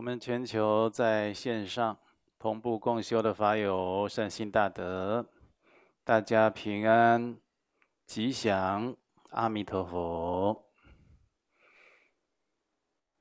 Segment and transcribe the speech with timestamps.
[0.00, 1.98] 我们全球在线上
[2.38, 5.28] 同步共修的法友善心大德，
[6.04, 7.36] 大家平安
[8.06, 8.96] 吉祥，
[9.28, 10.64] 阿弥陀佛。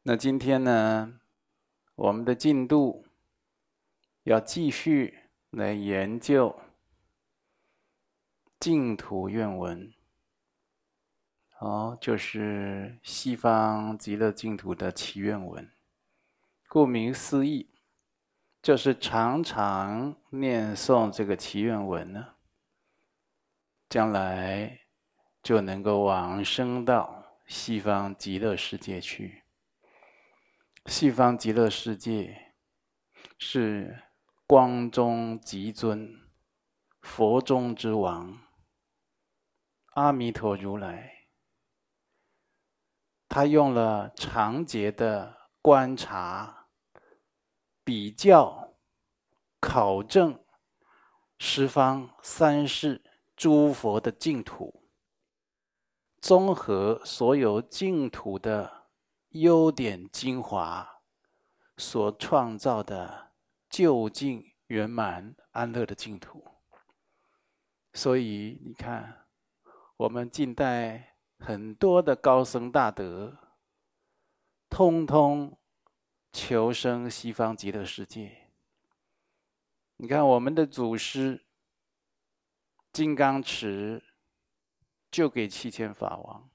[0.04, 1.20] 那今天呢，
[1.96, 3.06] 我们的进度
[4.24, 6.58] 要继续来研究
[8.58, 9.94] 净土愿文，
[11.58, 15.70] 哦，就是西方极乐净土的祈愿文。
[16.72, 17.68] 顾名思义，
[18.62, 22.36] 就是常常念诵这个祈愿文呢，
[23.90, 24.82] 将来
[25.42, 29.46] 就能够往生到西方极乐世界去。
[30.86, 32.54] 西方极乐世界
[33.40, 34.04] 是
[34.46, 36.22] 光中极尊、
[37.02, 38.40] 佛中之王，
[39.94, 41.26] 阿弥陀如来，
[43.28, 46.59] 他用了长劫的观察。
[47.90, 48.76] 比较、
[49.60, 50.40] 考证
[51.40, 53.02] 十方三世
[53.36, 54.84] 诸佛的净土，
[56.22, 58.86] 综合所有净土的
[59.30, 61.02] 优点精华，
[61.78, 63.32] 所创造的
[63.72, 66.46] 究竟圆满安乐的净土。
[67.94, 69.26] 所以你看，
[69.98, 73.36] 我们近代很多的高僧大德，
[74.70, 75.59] 通通。
[76.32, 78.48] 求生西方极乐世界。
[80.02, 81.46] 你看，我们的祖师
[82.94, 84.02] 金刚持
[85.12, 86.50] 就给七千法王，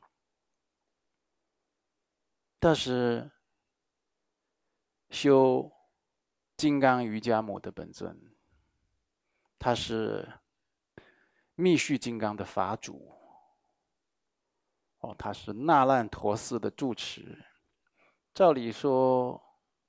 [2.58, 3.30] 但是
[5.10, 5.70] 修
[6.56, 8.34] 金刚瑜伽母的本尊，
[9.58, 10.40] 他是
[11.54, 13.12] 密续金刚的法主，
[15.00, 17.44] 哦，他是那烂陀寺的住持。
[18.32, 19.43] 照理说。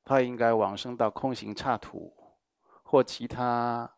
[0.06, 2.16] 他应该往生到空行刹土，
[2.84, 3.92] 或其他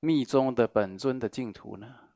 [0.00, 2.10] 密宗的本尊的净土呢？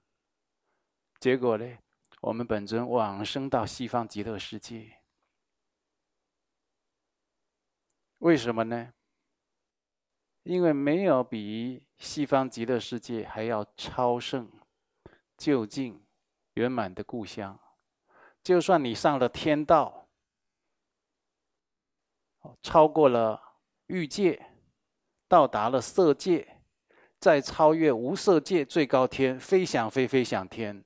[1.21, 1.79] 结果呢，
[2.21, 5.03] 我们本尊往生到西方极乐世界，
[8.19, 8.93] 为什么呢？
[10.43, 14.51] 因为没有比西方极乐世界还要超胜、
[15.37, 16.05] 究竟、
[16.55, 17.57] 圆满的故乡。
[18.43, 20.00] 就算你上了天道。
[22.63, 24.47] 超过了欲界，
[25.29, 26.61] 到达了色界，
[27.19, 30.85] 再超越无色界最高天，飞翔飞飞翔天，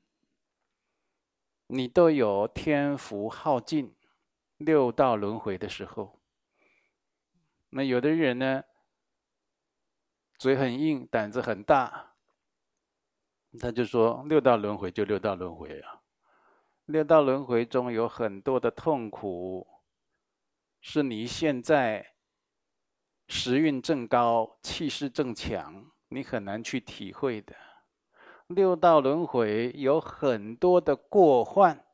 [1.68, 3.94] 你都有天福耗尽、
[4.56, 6.20] 六道轮回的时候。
[7.70, 8.62] 那有的人呢，
[10.38, 12.14] 嘴很硬，胆子很大，
[13.58, 16.02] 他就说六道轮回就六道轮回啊，
[16.86, 19.73] 六道轮回中有很多的痛苦。
[20.86, 22.14] 是你现在
[23.26, 27.56] 时运正高、气势正强，你很难去体会的。
[28.48, 31.86] 六道轮回有很多的过患，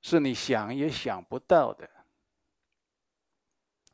[0.00, 1.90] 是你想也想不到的。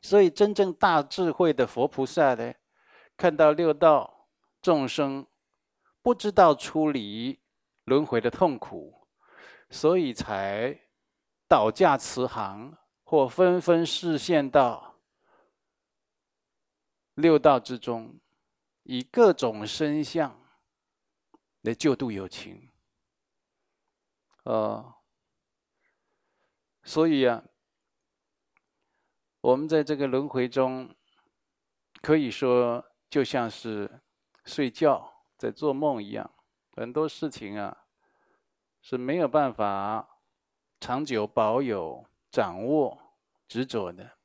[0.01, 2.53] 所以，真正大智慧的佛菩萨呢，
[3.17, 4.29] 看到六道
[4.61, 5.27] 众生
[6.01, 7.41] 不知道处理
[7.83, 9.09] 轮回的痛苦，
[9.69, 10.79] 所以才
[11.49, 12.77] 倒驾慈航。
[13.07, 14.95] 或纷纷示现到
[17.13, 18.19] 六道之中，
[18.81, 20.41] 以各种身相
[21.61, 22.69] 来救度有情。
[24.43, 24.95] 呃，
[26.83, 27.43] 所以啊，
[29.41, 30.93] 我们在这个轮回中，
[32.01, 34.01] 可以说就像是
[34.45, 36.29] 睡觉在做梦一样，
[36.75, 37.85] 很多事情啊
[38.81, 40.19] 是没有办法
[40.79, 42.03] 长久保有。
[42.35, 43.15] 掌握
[43.47, 44.17] 执着的，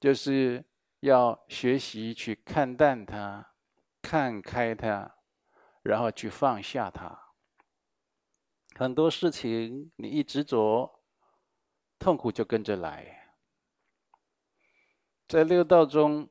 [0.00, 0.64] 就是
[0.98, 3.54] 要学习去看淡它，
[4.02, 5.14] 看开它，
[5.84, 7.16] 然后去放下它。
[8.74, 11.04] 很多事情你一执着，
[12.00, 13.36] 痛苦就跟着来。
[15.28, 16.28] 在六道中，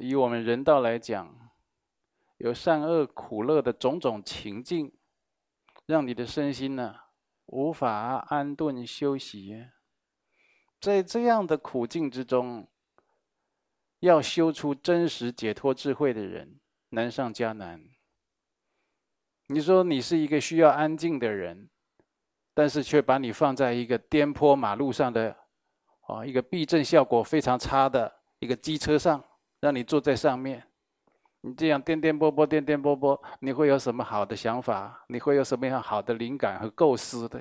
[0.00, 1.52] 以我们人道来讲，
[2.38, 4.92] 有善恶苦乐的种种情境，
[5.86, 6.98] 让你的身心呢，
[7.46, 9.68] 无法安顿休息，
[10.80, 12.68] 在这样的苦境之中，
[14.00, 16.60] 要修出真实解脱智慧的人，
[16.90, 17.82] 难上加难。
[19.46, 21.70] 你说你是一个需要安静的人，
[22.52, 25.36] 但是却把你放在一个颠簸马路上的，
[26.08, 29.24] 啊，一个避震效果非常差的一个机车上，
[29.60, 30.68] 让你坐在上面。
[31.46, 35.04] 你这样颠颠簸簸，颠颠簸簸，你会有什么好的想法？
[35.06, 37.40] 你会有什么样好的灵感和构思的？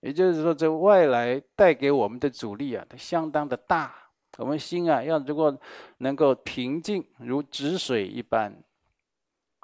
[0.00, 3.94] 也就是说，这外来带给我们的阻力啊，它相当的大。
[4.36, 5.58] 我们心啊，要如果
[5.98, 8.62] 能够平静如止水一般，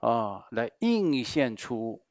[0.01, 2.03] 哦，来映现出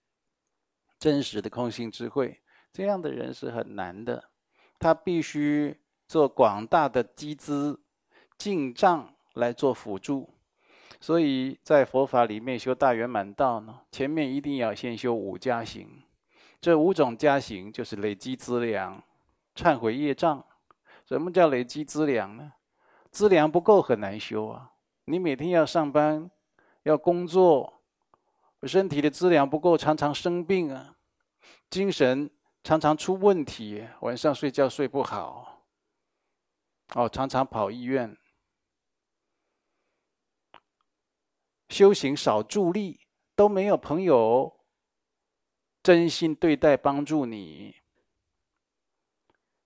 [0.99, 2.39] 真实的空性智慧，
[2.71, 4.29] 这样的人是很难的。
[4.77, 5.75] 他必须
[6.07, 7.81] 做广大的机资、
[8.37, 10.34] 进账来做辅助。
[11.05, 16.01] 所以在佛法里面修大圆满道呢，前面一定要先修五加行。
[16.59, 18.99] 这五种加行就是累积资粮、
[19.53, 20.43] 忏悔业障。
[21.05, 22.53] 什么叫累积资粮呢？
[23.11, 24.71] 资粮不够很难修啊！
[25.03, 26.27] 你每天要上班，
[26.81, 27.83] 要工作，
[28.63, 30.95] 身体的资粮不够，常常生病啊，
[31.69, 32.27] 精神
[32.63, 35.61] 常常出问题，晚上睡觉睡不好，
[36.95, 38.17] 哦，常常跑医院。
[41.67, 42.99] 修行少助力，
[43.35, 44.59] 都没有朋友
[45.81, 47.75] 真心对待帮助你，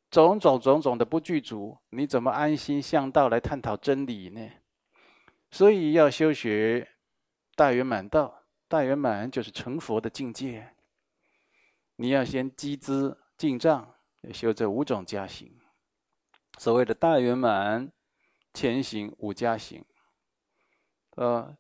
[0.09, 4.49] 种种种种的不具足，你怎么安心向道来探讨真理呢？
[5.51, 6.89] 所以要修学
[7.55, 10.73] 大圆满道，大圆满就是成佛的境界。
[11.97, 13.93] 你要先积资进账，
[14.33, 15.59] 修这五种加行。
[16.57, 17.91] 所谓的大圆满
[18.53, 19.83] 前行五加行，
[21.15, 21.57] 呃。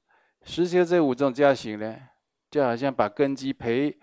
[0.49, 1.95] 实修这五种加行呢，
[2.49, 3.99] 就好像把根基培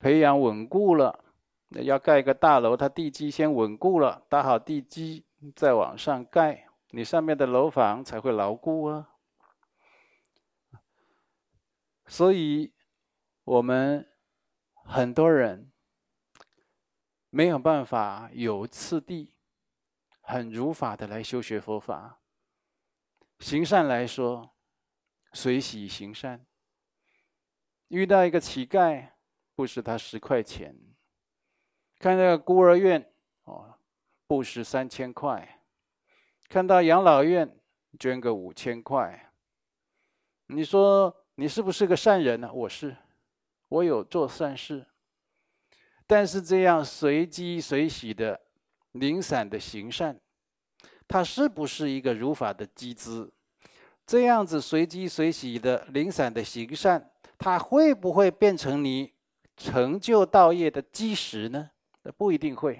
[0.00, 1.24] 培养稳固了。
[1.68, 5.24] 要盖一个大楼，它地基先稳固了，打好地基，
[5.54, 9.08] 再往上盖，你上面的楼房才会牢固啊。
[12.06, 12.74] 所以，
[13.44, 14.06] 我们
[14.84, 15.72] 很多人
[17.30, 19.32] 没有办法有次第、
[20.20, 22.18] 很如法的来修学佛法。
[23.38, 24.51] 行善来说。
[25.32, 26.44] 随喜行善，
[27.88, 29.08] 遇到一个乞丐，
[29.54, 30.74] 布施他十块钱；
[31.98, 33.12] 看到孤儿院，
[33.44, 33.78] 哦，
[34.26, 35.42] 布施三千块；
[36.48, 37.58] 看到养老院，
[37.98, 39.32] 捐个五千块。
[40.48, 42.52] 你说你是不是个善人呢？
[42.52, 42.96] 我是，
[43.68, 44.86] 我有做善事。
[46.06, 48.38] 但是这样随机随喜的
[48.90, 50.20] 零散的行善，
[51.08, 53.32] 它是不是一个如法的机资？
[54.12, 59.10] 这样子随机随喜的零散的行善，它会不会变成你
[59.56, 61.70] 成就道业的基石呢？
[62.18, 62.78] 不一定会。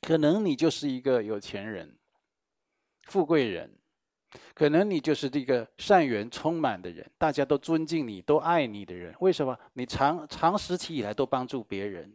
[0.00, 1.96] 可能你就是一个有钱人、
[3.04, 3.70] 富贵人，
[4.52, 9.14] 可能你就是这个善缘充满的人，大家都尊敬你、都爱你的人。
[9.20, 9.56] 为什么？
[9.74, 12.12] 你长长时期以来都帮助别人，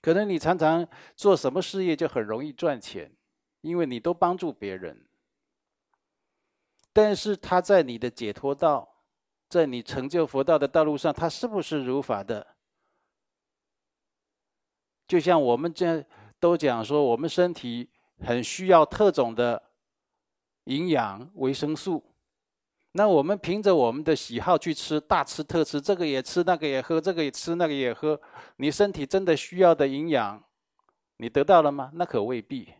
[0.00, 3.12] 可能你常常做什么事业就很容易赚钱，
[3.60, 5.04] 因为你都帮助别人。
[6.92, 8.88] 但是他在你的解脱道，
[9.48, 12.46] 在你成就佛道的道路上，他是不是如法的？
[15.06, 16.04] 就像我们这样
[16.38, 17.88] 都讲说，我们身体
[18.20, 19.60] 很需要特种的
[20.64, 22.04] 营养维生素，
[22.92, 28.20] 那我们凭着我们的喜好去吃，大吃特吃，这个也吃，那个也喝，这个也吃，那个也喝，
[28.56, 30.42] 你身体真的需要的营养，
[31.16, 31.90] 你得到了吗？
[31.94, 32.72] 那可未必。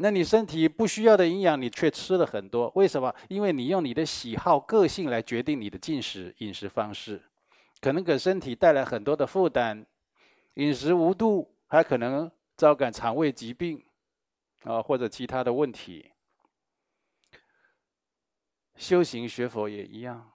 [0.00, 3.12] 那你身体不需要的营养，你却吃了很多，为什么？
[3.28, 7.20] 因为你用你的喜好、个性来决定你的进食饮食方式，
[7.80, 9.84] 可能给身体带来很多的负担，
[10.54, 13.84] 饮食无度，还可能招感肠胃疾病，
[14.62, 16.12] 啊，或者其他的问题。
[18.76, 20.30] 修行学佛也一样，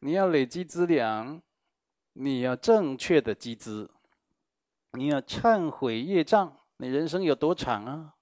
[0.00, 1.40] 你要累积资粮，
[2.14, 3.88] 你要正确的积资，
[4.94, 8.14] 你要忏悔业障，你人生有多长啊？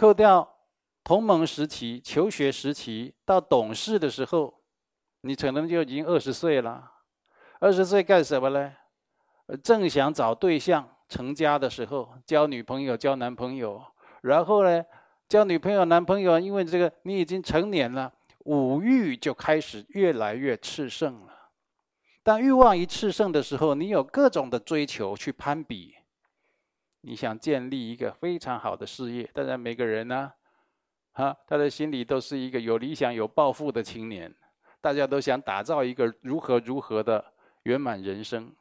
[0.00, 0.56] 扣掉
[1.04, 4.62] 同盟时期、求学时期到懂事的时候，
[5.20, 6.90] 你可能就已经二十岁了。
[7.58, 8.72] 二十岁干什么呢？
[9.62, 13.84] 正想找对象成家的时候，交女朋友、交男朋友。
[14.22, 14.82] 然后呢，
[15.28, 18.10] 交女朋友、男朋友，因为这个你已经成年了，
[18.46, 21.50] 五欲就开始越来越炽盛了。
[22.22, 25.94] 当欲望一炽盛的时候，你有各种的追求去攀比。
[27.02, 30.32] 你想建立一个非常好的事业，当然每个人呢，
[31.12, 34.34] 哈，他的心里都是一个有理想、有抱负的青年，
[34.80, 38.54] 大家都想打造一个如何如何的圆满人生。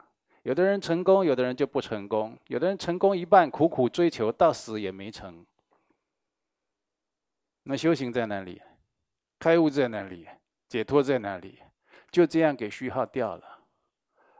[0.44, 5.46] 有的人成功，有的人就不成功；有的人成功一半，苦苦追求到死也没成。
[7.64, 8.62] 那修行在哪里？
[9.38, 10.28] 开悟在哪里？
[10.70, 11.60] 解脱在哪里？
[12.10, 13.59] 就这样给虚耗掉了。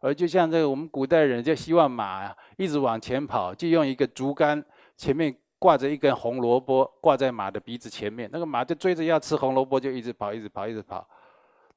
[0.02, 4.64] 而就像这个，我们古代人就希望马啊一直往前跑，就用一个竹竿，
[4.96, 11.08] 前面挂着一根红萝卜，挂在马的鼻子前面，那个马就追着要吃红萝卜，就一直跑，一直跑，一直跑，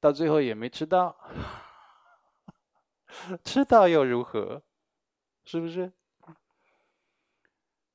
[0.00, 1.16] 到最后也没吃到。
[3.44, 4.62] 吃到又如何？
[5.44, 5.92] 是不是？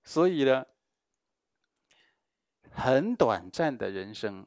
[0.04, 0.64] 所以呢，
[2.72, 4.46] 很短暂的人生，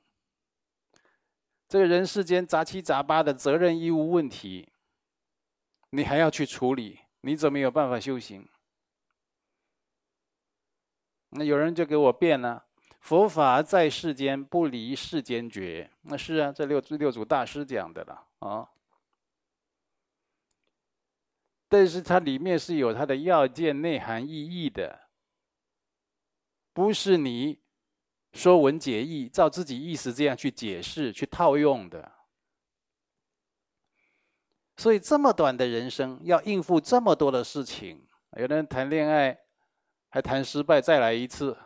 [1.68, 4.68] 这个人世间杂七杂八的责任义务问题，
[5.90, 8.48] 你还要去处理，你怎么有办法修行？
[11.30, 12.66] 那有人就给我辩了：
[13.00, 15.90] 佛法在世间，不离世间觉。
[16.02, 18.68] 那是啊，这六六祖大师讲的了啊。
[21.68, 25.08] 但是它里面是有它的要件、内涵、意义的，
[26.72, 27.60] 不是你
[28.32, 32.19] 说文解义，照自己意思这样去解释、去套用的。
[34.80, 38.08] 所以这么短的人生，要应付这么多的事情，
[38.38, 39.38] 有的人谈恋爱。
[40.12, 41.56] 还谈失败，再来一次，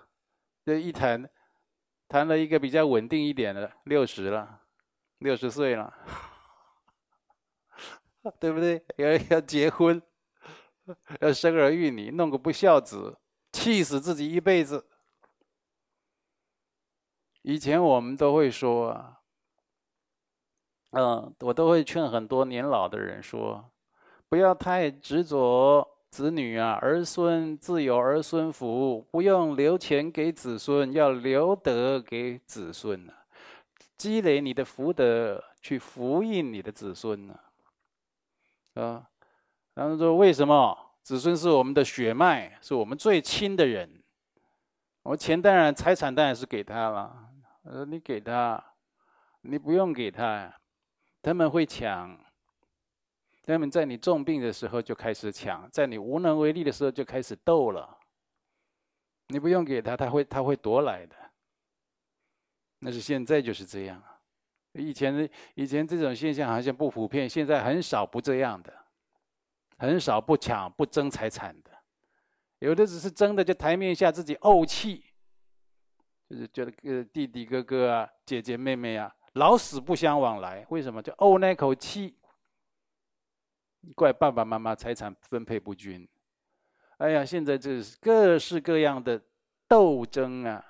[0.67, 1.31] 这一谈，
[2.07, 4.61] 谈了一个比较稳定一点的，六十了，
[5.21, 5.95] 六十岁了，
[8.39, 8.85] 对不对？
[8.97, 10.03] 要要结婚，
[11.23, 13.19] 要生儿育女，弄个不孝子，
[13.51, 14.87] 气死自己一辈子。
[17.41, 19.23] 以前我们都会说啊，
[20.95, 23.71] 嗯，我都会劝很多年老的人说，
[24.29, 25.89] 不要太执着。
[26.11, 33.27] 子女啊，儿孙自有儿孙福，不用留钱给子孙，要留德给子孙啊，
[33.97, 37.37] 积累你的福德，去福荫你的子孙呢。
[38.75, 39.11] 啊，
[39.75, 40.79] 然后说为什么？
[41.03, 44.01] 子孙是我们的血脉，是我们最亲的人。
[45.03, 47.29] 我钱当然，财产当然是给他了。
[47.65, 48.65] 呃，你给他，
[49.41, 50.55] 你不用给他，
[51.25, 52.17] 他们会抢。
[53.47, 57.99] 他们在你重病的时候就开始抢，在你无能为力的时候就开始斗了。
[59.29, 61.17] 你不用给他，他会他会夺来的。
[62.79, 64.03] 那是现在就是这样。
[64.73, 68.75] 以前以前这种现象好像不普遍，现在很少不这样的，
[69.79, 71.71] 很少不抢不争财产的。
[72.61, 75.05] 有的只是争的，就台面下自己怄气，
[76.29, 81.01] 就是觉得呃弟弟哥哥啊姐姐妹妹啊老死不相往来，为什么？
[81.01, 82.17] 就怄那口气。
[83.95, 86.09] 怪爸爸妈妈财产分配不均，
[86.97, 89.23] 哎呀，现在这是各式各样的
[89.69, 90.65] 斗争啊，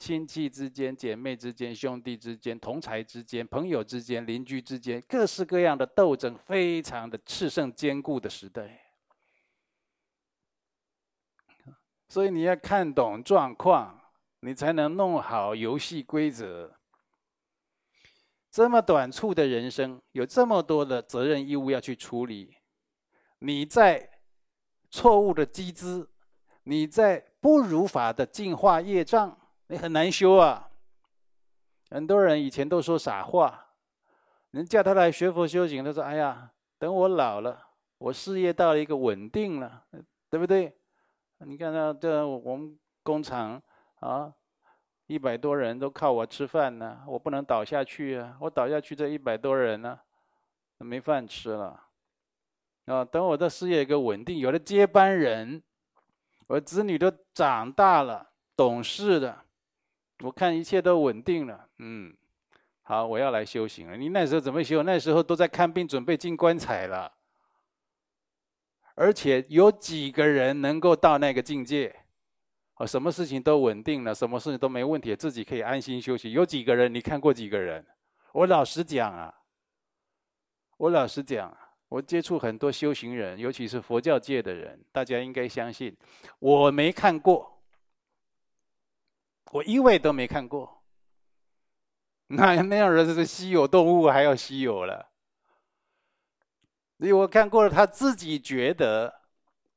[0.00, 8.80] 亲戚之间、姐妹之间、兄弟之间、同侪之间、朋友之间、邻居之间，各式各样的斗争，非常的炽盛坚固的时代。
[12.08, 13.96] 所以你要看懂状况，
[14.40, 16.79] 你才能弄好游戏规则。
[18.50, 22.56] 这么短促的人生，有这么多的责任义务要去处理。
[23.38, 24.10] 你在
[24.90, 26.10] 错误的机资，
[26.64, 29.38] 你在不如法的净化业障，
[29.68, 30.70] 你很难修啊。
[31.90, 33.68] 很多人以前都说傻话，
[34.50, 39.84] 人叫他来学佛修行，他说：“哎呀，等我老了，我事业到了一个稳定了，
[40.28, 40.76] 对不对？
[41.38, 43.62] 你看到这我们工厂
[44.00, 44.34] 啊。”
[45.10, 48.36] 一百多人都靠我吃饭呢，我不能倒下去啊！
[48.38, 49.98] 我倒下去，这一百多人呢，
[50.78, 51.82] 没饭吃了。
[52.84, 55.60] 啊，等我的事业一个稳定，有了接班人，
[56.46, 59.36] 我子女都长大了，懂事的，
[60.20, 61.66] 我看一切都稳定了。
[61.78, 62.16] 嗯，
[62.82, 63.96] 好，我要来修行了。
[63.96, 64.84] 你那时候怎么修？
[64.84, 67.12] 那时候都在看病，准备进棺材了。
[68.94, 71.99] 而且有几个人能够到那个境界？
[72.80, 76.32] 啊什么事情都稳定了，什么事情都没问题，自己可以安心休息。
[76.32, 76.92] 有几个人？
[76.92, 77.86] 你看过几个人？
[78.32, 79.42] 我老实讲啊，
[80.78, 81.54] 我老实讲，
[81.90, 85.94] 我接触很多修行人，尤其是佛教界的人，大家应该相信，
[86.38, 87.62] 我没看过，
[89.52, 90.82] 我一位都没看过。
[92.28, 95.10] 那那样人是稀有动物，还要稀有了。
[96.96, 99.19] 因为我看过了，他自己觉得。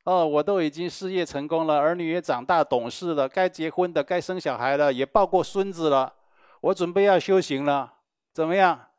[0.03, 6.13] 哦，我都已经事业成功了，儿女也长大懂事了，该结婚的、该生小孩了，也抱过孙子了，
[6.59, 7.99] 我准备要修行了，
[8.33, 8.89] 怎么样？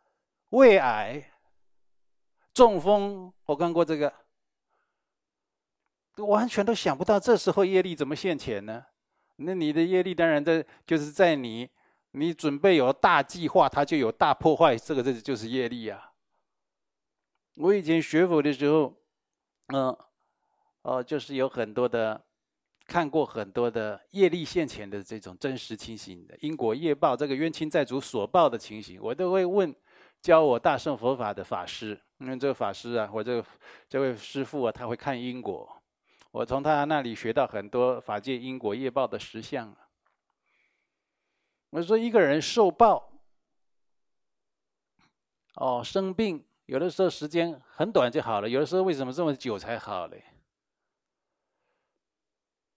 [0.49, 1.31] 胃癌、
[2.55, 4.11] 中风，我看过这个，
[6.17, 8.87] 完全都想不到这时候业力怎么现前呢？
[9.37, 11.69] 那你的业力当然在，就是在你，
[12.13, 16.13] 你准备有大计划，它就有大破坏，这个这就是业力啊。
[17.57, 18.95] 我以前学佛的时候，
[19.67, 19.95] 嗯。
[20.85, 22.23] 哦，就是有很多的
[22.87, 29.75] 看过很多的业力现前的这种真实情形的因果业报，这个冤亲债主所报的情形，我都会问
[30.21, 33.45] 教我大圣佛法的法师，因为这个法师啊，我这个
[33.89, 35.83] 这位师父啊，他会看因果，
[36.31, 39.75] 我从他那里学到很多法界因果业报的实相。
[41.71, 43.11] 我说一个人受报，
[45.55, 50.23] 哦，生病有的时候时间很短就好了，有的时候为什么这么久才好嘞？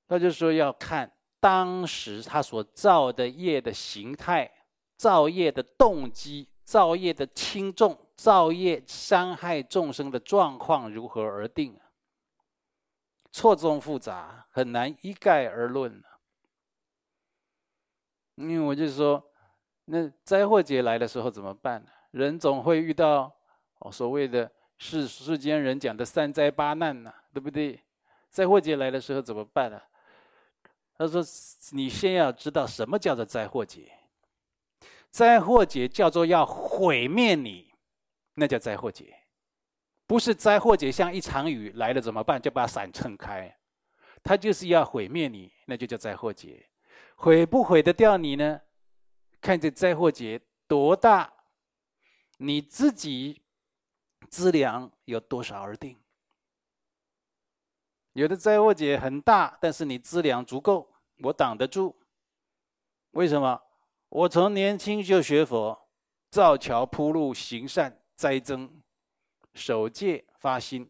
[0.07, 4.51] 他就是说要看当时他所造的业的形态、
[4.95, 11.79] 造业的动机、造业的轻重、造业伤害众生的状况如何而定，
[13.31, 16.03] 错综复杂，很难一概而论。
[18.35, 19.23] 因为我就说，
[19.85, 21.89] 那灾祸劫来的时候怎么办呢？
[22.11, 23.31] 人总会遇到
[23.79, 27.83] 哦，所谓的世世间人讲的三灾八难呐，对不对？
[28.29, 29.81] 灾祸劫来的时候怎么办呢？
[30.97, 31.23] 他说
[31.71, 33.91] ：“你先要知道什么叫做灾祸劫。
[35.11, 37.73] 灾祸劫叫做要毁灭你，
[38.33, 39.15] 那叫灾祸劫，
[40.05, 42.41] 不是灾祸劫像一场雨来了怎么办？
[42.41, 43.57] 就把伞撑开，
[44.23, 46.67] 他就是要毁灭你，那就叫灾祸劫。”
[47.19, 48.61] 毁不毁得掉你呢？
[49.41, 51.33] 看这灾祸劫多大，
[52.37, 53.41] 你自己
[54.29, 55.97] 资粮有多少而定。
[58.17, 61.95] 有的灾祸劫很大，但是你资粮足够，我挡得住。
[63.11, 63.61] 为什么？
[64.09, 65.87] 我从年轻就学佛，
[66.31, 68.81] 造桥铺路，行善栽增，
[69.53, 70.89] 守戒发心，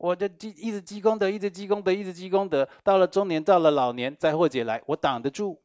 [0.00, 2.68] 我的积一直积功德，一直积功德，一直积功德。
[2.82, 5.62] 到了中年，到了老年，灾祸劫来，我挡得住。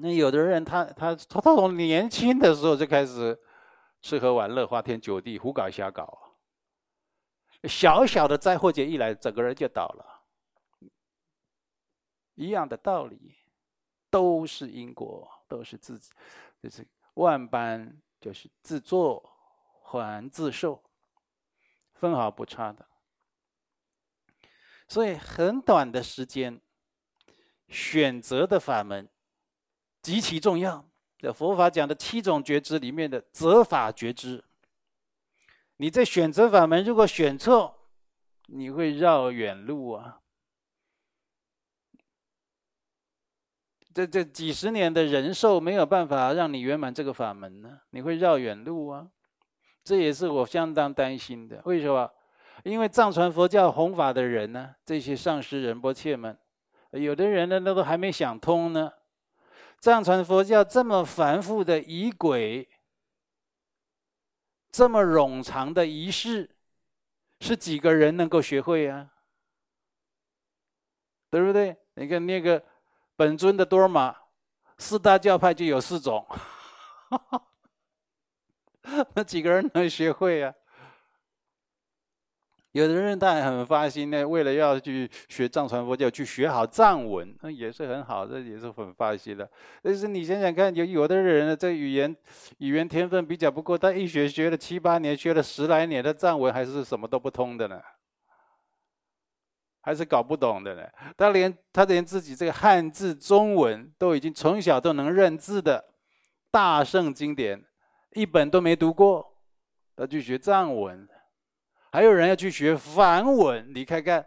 [0.00, 3.40] 那有的人，他他他从年轻的时候就开始
[4.02, 6.27] 吃喝玩乐、花天酒地、胡搞瞎搞。
[7.64, 10.24] 小小的灾祸劫一来，整个人就倒了。
[12.34, 13.34] 一样的道理，
[14.10, 16.10] 都是因果，都是自己，
[16.62, 19.32] 就是万般就是自作
[19.82, 20.82] 还自受。
[21.94, 22.86] 分毫不差的，
[24.86, 26.60] 所以很短的时间，
[27.66, 29.08] 选择的法门
[30.00, 30.88] 极其重要。
[31.18, 34.44] 这佛法讲的七种觉知里面的择法觉知，
[35.78, 37.74] 你在选择法门，如果选错，
[38.46, 40.20] 你会绕远路啊！
[43.94, 49.08] 这这几十年的人寿没有办法让你圆满这个法门呢，你会绕远路啊！
[49.84, 51.62] 这也是我相当担心的。
[51.64, 52.10] 为什么？
[52.64, 56.36] 因为藏传佛教弘法的人呢，这些上师仁波切们，
[56.90, 58.90] 有的人呢，那都还没想通呢。
[59.78, 62.68] 藏传佛教这么繁复的仪轨，
[64.70, 66.50] 这么冗长的仪式，
[67.40, 69.10] 是几个人能够学会呀？
[71.30, 71.76] 对不对？
[71.94, 72.64] 你看那个
[73.16, 74.14] 本尊的多玛，
[74.78, 76.26] 四大教派就有四种。
[79.14, 80.54] 那几个人能学会呀？
[82.72, 89.50] 有的人他很发心呢，为了要去学藏传佛教，去学好藏文，那也是很好，这也是很发心的。
[89.82, 92.14] 但是你想想看，有有的人呢，这语言
[92.58, 97.80] 语言天分比较不够，他一学学了七八年，学了十来年的藏文，还是什么都不通的呢，
[99.80, 100.82] 还是搞不懂的呢。
[101.16, 105.82] 他连他连自己这个汉字中文都已经从小都能认字的
[106.50, 107.64] 大圣经典。
[108.14, 109.24] 一本都没读过，
[109.94, 111.06] 他去学藏文，
[111.90, 113.72] 还有人要去学梵文。
[113.74, 114.26] 你看看，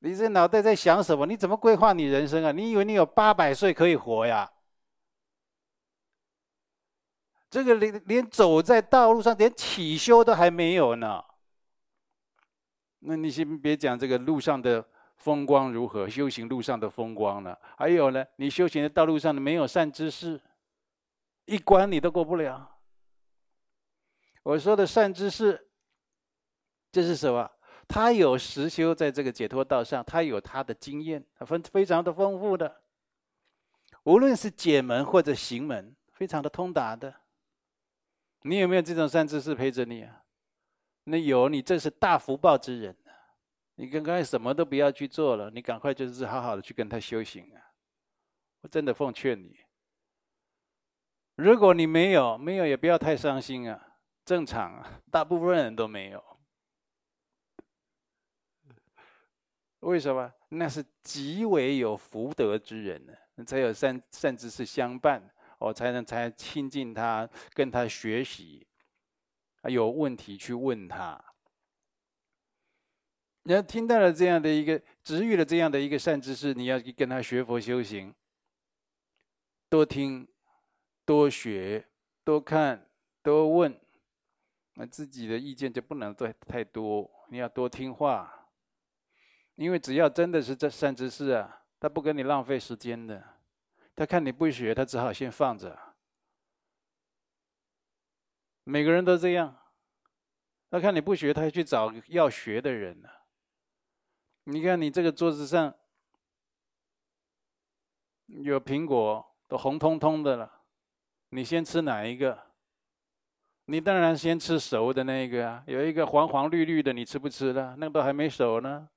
[0.00, 1.26] 你这脑袋在想什么？
[1.26, 2.52] 你怎么规划你人生啊？
[2.52, 4.50] 你以为你有八百岁可以活呀？
[7.48, 11.24] 这个连连走在道路上，连起修都还没有呢。
[12.98, 14.84] 那你先别讲这个路上的
[15.16, 17.58] 风光如何，修行路上的风光了。
[17.76, 20.40] 还有呢，你修行的道路上没有善知识。
[21.44, 22.78] 一关你都过不了。
[24.42, 25.65] 我说的善知识，
[26.96, 27.50] 这是什么？
[27.86, 32.74] 他有实修在这个解脱道上，他有他的经验，他分非常的丰富的。
[34.04, 37.14] 无论是解门或者行门，非常的通达的。
[38.44, 40.22] 你有没有这种善知识陪着你啊？
[41.04, 42.96] 那有，你这是大福报之人。
[43.74, 47.60] 你刚刚什么都不要去做了，你赶快就是好好的去跟他修行啊！
[48.62, 49.54] 我真的奉劝你。
[51.34, 53.86] 如果你没有，没有也不要太伤心啊，
[54.24, 56.24] 正常啊，大部分人都没有。
[59.86, 60.32] 为什么？
[60.48, 65.22] 那是极为有福德之人呢，才有善善知识相伴，
[65.58, 68.66] 我才能才亲近他，跟他学习，
[69.64, 71.22] 有问题去问他。
[73.44, 78.14] 你要听到了这样的一个，直遇了这样的一个善知识，你要去跟他学佛修行，
[79.68, 80.26] 多听。
[81.04, 81.86] 多学、
[82.24, 82.84] 多看、
[83.22, 83.80] 多问，
[84.74, 87.08] 那自己的意见就不能太太多。
[87.28, 88.35] 你要多听话，
[89.56, 93.22] 因为只要真的是这善知识啊，他不跟你浪费时间的。
[93.94, 95.78] 他看你不学，他只好先放着。
[98.64, 99.56] 每个人都这样。
[100.70, 103.08] 他看你不学，他去找要学的人呢。
[104.44, 105.72] 你看你这个桌子上
[108.26, 110.62] 有苹果，都红彤彤的了，
[111.30, 112.38] 你先吃哪一个？
[113.64, 117.74] 你当然先吃熟的那个啊，有一个黄黄绿绿的，你吃不吃了？
[117.78, 118.88] 那个都还没熟呢。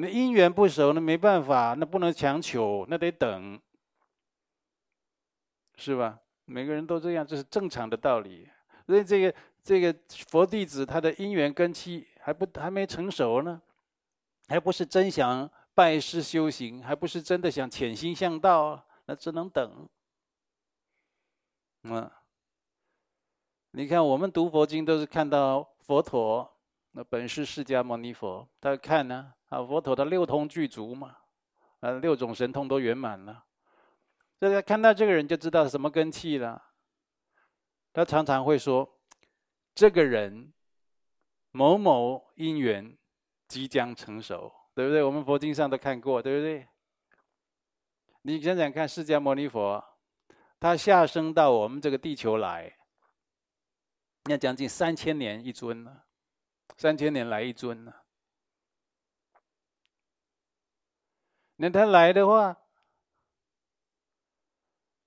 [0.00, 3.60] 那因缘不熟，那没办法，那不能强求，那得等，
[5.76, 6.18] 是吧？
[6.44, 8.48] 每个人都这样，这是正常的道理。
[8.86, 9.94] 所以这个这个
[10.28, 13.60] 佛弟子，他的因缘根基还不还没成熟呢，
[14.48, 19.88] 还不是真想拜师修行，还不是真的想潜心向道，那只能等。
[21.82, 22.10] 嗯。
[23.72, 26.57] 你看，我们读佛经都是看到佛陀，
[26.92, 31.16] 那本是释迦牟尼佛，他看呢，啊，佛陀的六通具足嘛，
[31.80, 33.44] 啊，六种神通都圆满了，
[34.38, 36.64] 大家看到这个人就知道什么根器了。
[37.92, 38.98] 他常常会说，
[39.74, 40.52] 这个人
[41.50, 42.96] 某某因缘
[43.48, 45.02] 即将成熟，对不对？
[45.02, 46.68] 我们佛经上都看过，对不对？
[48.22, 49.82] 你想想看，释迦牟尼佛，
[50.60, 52.76] 他下生到我们这个地球来。
[54.24, 56.04] 那将近三千年一尊了，
[56.76, 58.04] 三千年来一尊了。
[61.56, 62.56] 那他来的话，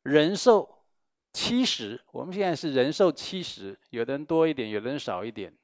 [0.04, 0.86] 人寿
[1.32, 5.58] 七十，我们现在是人寿七十，有的人多一点，有的人少一点，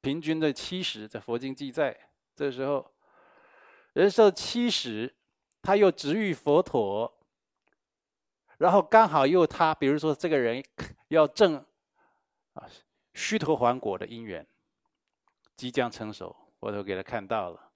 [0.00, 2.10] 平均在七十，在佛经记载。
[2.36, 2.94] 这时候，
[3.94, 5.14] 人寿七十，
[5.62, 7.20] 他又值遇佛陀，
[8.58, 10.64] 然后刚好又他，比如说这个人
[11.08, 11.64] 要证。
[12.54, 12.70] 啊，
[13.14, 14.46] 虚陀洹果的因缘
[15.56, 17.72] 即将成熟，我都给他看到了。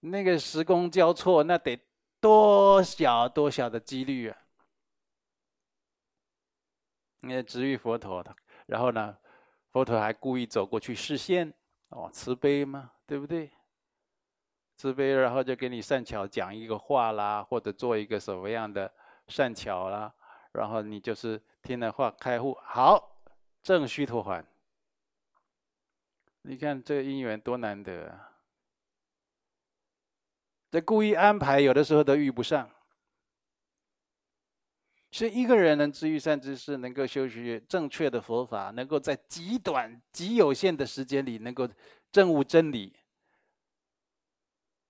[0.00, 1.80] 那个时空交错，那得
[2.20, 4.38] 多小多小的几率啊！
[7.20, 8.34] 那值遇佛陀的，
[8.66, 9.16] 然后呢，
[9.72, 11.52] 佛陀还故意走过去示现，
[11.88, 13.50] 哦，慈悲嘛，对不对？
[14.76, 18.92] 慈悲，然后就给你善巧讲一个话啦，或者做一个什么样的
[19.26, 20.14] 善巧啦，
[20.52, 23.16] 然后你就是听了话开悟，好。
[23.60, 24.46] 正虚陀环，
[26.42, 28.38] 你看这个姻缘多难得啊！
[30.70, 32.70] 这故意安排，有的时候都遇不上。
[35.10, 41.68] 所以一个人能知遇善知识，能够修学正确的佛法，能够在极短、极有限的时间里，能够
[42.12, 42.94] 证悟真理，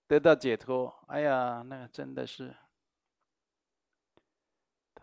[0.09, 0.93] 得到解脱。
[1.07, 2.55] 哎呀，那真的是。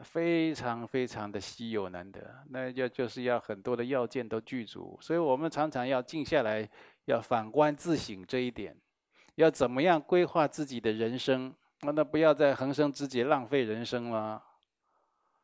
[0.03, 6.69] 非常非常的稀有难得，那就就是要很多的要件都具足，所以我们常常要静下来，
[7.05, 8.75] 要反观自省这一点，
[9.35, 11.55] 要怎么样规划自己的人生？
[11.81, 14.43] 那不要在横生枝节浪费人生了。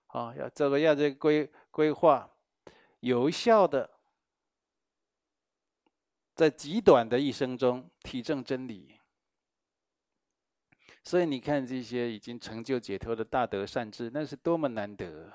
[0.07, 2.29] 啊，要怎么样这规规划，
[2.99, 3.89] 有效的，
[6.35, 8.97] 在极短的一生中体证真理。
[11.03, 15.31] 所以你看这些已经成就解脱的大德善智，那是多么难得！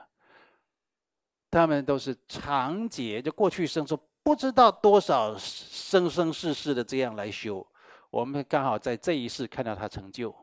[1.50, 7.66] 他们都是长劫，就过去生说不知道多少生生世世的这样来修，
[8.10, 10.34] 我们刚好在这一世看到他成就，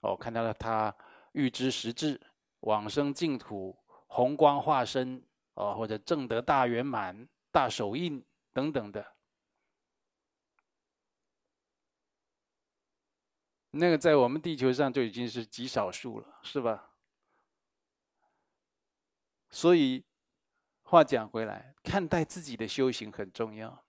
[0.00, 0.94] 哦，看到了他
[1.32, 2.20] 预知时至，
[2.60, 3.76] 往生净土，
[4.06, 5.22] 红光化身，
[5.54, 8.22] 哦，或者证得大圆满、大手印
[8.52, 9.04] 等等的。
[13.72, 16.90] 那个在我们地球上就已经是极少数了，是吧？
[19.50, 20.04] 所以
[20.82, 23.84] 话讲回来，看待自己的修行很重要。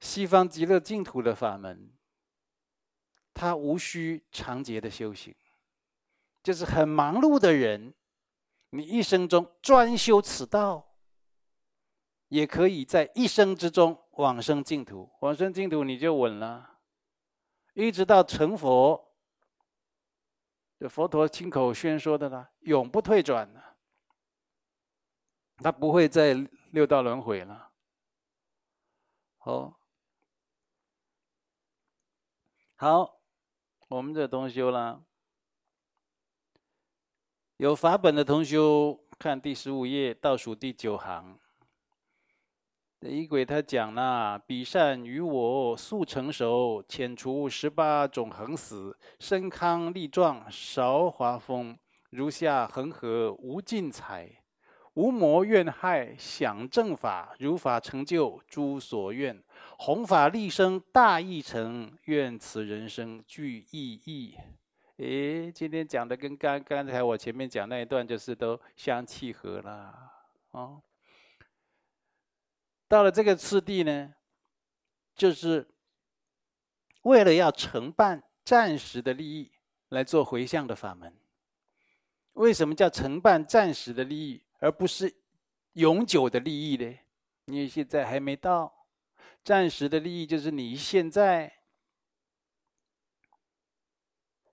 [0.00, 1.92] 西方极乐净土的法门，
[3.34, 5.34] 它无需长劫的修行，
[6.42, 7.94] 就是很忙碌的人，
[8.70, 10.94] 你一生中专修此道，
[12.28, 15.10] 也可以在一生之中往生净土。
[15.20, 16.77] 往生净土你就稳了。
[17.86, 19.14] 一直到成佛，
[20.80, 23.62] 这佛陀亲口宣说的呢，永不退转呢，
[25.58, 26.34] 他不会再
[26.72, 27.70] 六道轮回了。
[29.36, 29.80] 好，
[32.74, 33.20] 好，
[33.86, 35.04] 我们这同修啦，
[37.58, 41.38] 有法本的同修看第十五页倒数第九行。
[43.00, 51.78] 仪轨他讲了，彼善于我速成熟，遣除十八种横死，身康力壮，韶华丰，
[52.10, 54.28] 如下恒河无尽彩，
[54.94, 59.40] 无魔怨害，享正法，如法成就诸所愿，
[59.78, 64.34] 弘法利生大义成，愿此人生具意义。
[64.96, 69.94] 诶，今天讲的跟刚刚才我前面讲那一段就是都相契合了，
[70.50, 70.82] 哦。
[72.88, 74.14] 到了这个次第呢，
[75.14, 75.68] 就是
[77.02, 79.52] 为了要承办暂时的利益
[79.90, 81.14] 来做回向的法门。
[82.32, 85.14] 为什么叫承办暂时的利益，而不是
[85.74, 86.98] 永久的利益呢？
[87.46, 88.86] 因为现在还没到，
[89.44, 91.52] 暂时的利益就是你现在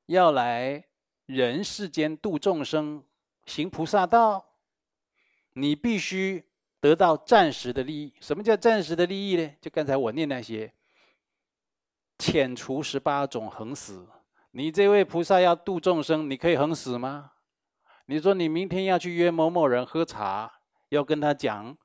[0.08, 0.86] 要来
[1.26, 3.04] 人世间度众生、
[3.46, 4.58] 行菩萨道，
[5.54, 8.14] 你必须得到暂时的利益。
[8.20, 9.52] 什么叫暂时的利益呢？
[9.62, 10.74] 就刚才我念那些，
[12.18, 14.08] 遣除十八种横死。
[14.52, 17.34] 你这位菩萨要度众生，你可以横死吗？
[18.06, 21.76] 你说你明天要去约某某人喝茶，要跟他讲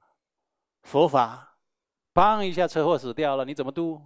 [0.82, 1.56] 佛法，
[2.12, 4.02] 砰一下车祸死掉了，你怎么度？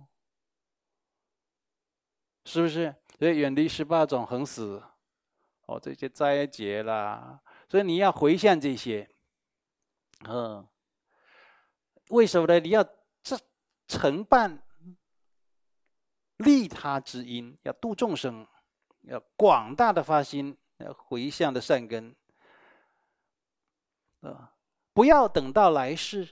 [2.45, 2.95] 是不是？
[3.19, 4.83] 所以远离十八种横死，
[5.67, 9.09] 哦，这些灾劫啦，所以你要回向这些，
[10.29, 10.67] 嗯，
[12.15, 12.59] 为什么呢？
[12.61, 12.83] 你要
[13.23, 13.39] 这
[13.87, 14.63] 承办
[16.39, 18.47] 利他之因，要度众生，
[19.03, 20.57] 要广大的发心。
[20.79, 22.13] 要回向的善根，
[24.23, 24.53] 啊，
[24.93, 26.29] 不要等到来世，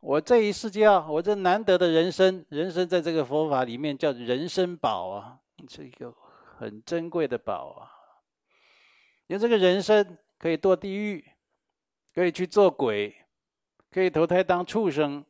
[0.00, 6.10] 我这一世就要，我这难得的人生，人生在这个佛法里面叫人生宝啊，是一个
[6.56, 7.92] 很珍贵的宝啊。
[9.26, 11.30] 你这个人生可以堕地狱，
[12.14, 13.14] 可以去做鬼，
[13.92, 15.22] 可以投胎当畜生，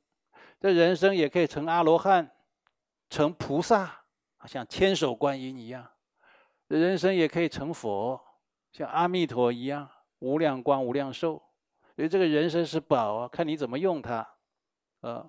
[0.61, 2.31] 这人生也可以成阿罗汉，
[3.11, 4.05] 成菩萨，
[4.46, 5.90] 像千手观音一样，
[6.68, 8.20] 人生也可以成佛。
[8.70, 11.42] 像阿弥陀一样，无量光、无量寿，
[11.94, 14.27] 所以这个人生是宝啊，看你怎么用它，
[15.01, 15.29] 啊。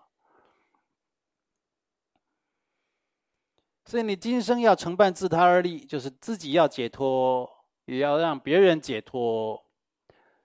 [3.83, 7.49] 所以你今生要承办自他二利，就是自己要解脱，
[7.85, 9.61] 也要让别人解脱。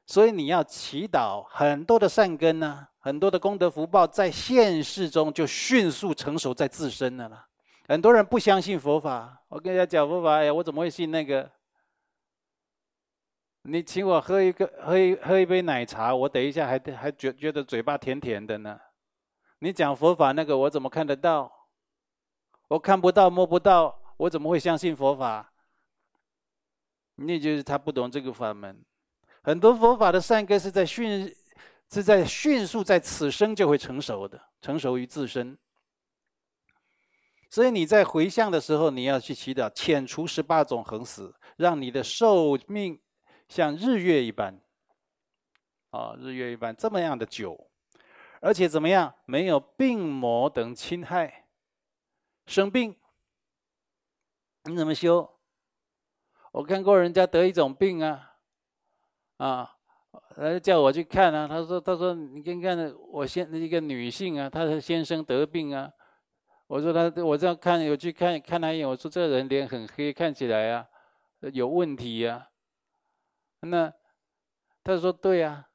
[0.08, 7.46] 所以你要祈祷很多的善根呢、很多的功德福报，在现世中就迅速成熟在自身了。
[7.86, 11.50] 很多人不相信佛法，我跟人家讲佛法，哎呀，我怎么会信那个？
[13.64, 18.80] 你请我喝一个喝一喝一杯奶茶，我等一下还还觉觉得嘴巴甜甜的呢。
[19.58, 21.52] 你讲佛法那个，我怎么看得到？
[22.68, 25.52] 我看不到摸不到，我怎么会相信佛法？
[27.16, 28.82] 那就是他不懂这个法门。
[29.48, 31.34] 很多佛法的善根是在迅
[31.88, 35.56] 是在迅速在此生就会成熟的，成熟于自身。
[37.48, 43.00] 所以你在回向的时候，你要去祈祷，遣除十八种横死，让你的寿命。
[43.48, 44.60] 像日月一般，
[45.92, 47.70] 啊，日月一般这么样的久，
[48.42, 49.14] 而且怎么样？
[49.24, 51.46] 没有病魔等侵害，
[52.44, 52.94] 生病，
[54.64, 55.38] 你怎么修？
[56.52, 58.27] 我看过人家得一种病啊，
[59.38, 59.68] 啊，
[60.36, 61.48] 来叫我去看啊。
[61.48, 65.90] 他说：“他说你看看我先一个女性啊，她的先生得病啊。”
[66.68, 68.88] 我说：“他我这样看，我去看看他一眼。
[68.88, 70.86] 我说这个人脸很黑，看起来啊
[71.52, 72.48] 有问题呀。”
[73.62, 73.92] 那
[74.84, 75.68] 他说对呀、啊，